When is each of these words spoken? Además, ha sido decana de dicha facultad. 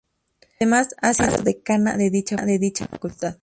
Además, 0.57 0.95
ha 0.99 1.13
sido 1.13 1.43
decana 1.43 1.95
de 1.95 2.09
dicha 2.09 2.87
facultad. 2.87 3.29